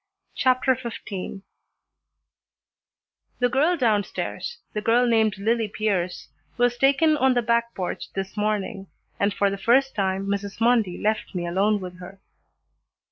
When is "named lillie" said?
5.05-5.67